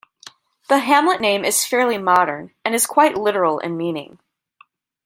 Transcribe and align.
The 0.67 0.79
hamlet 0.79 1.21
name 1.21 1.45
is 1.45 1.63
fairly 1.63 1.99
modern, 1.99 2.55
and 2.65 2.73
is 2.73 2.87
quite 2.87 3.13
literal 3.19 3.59
in 3.59 3.77
meaning. 3.77 4.17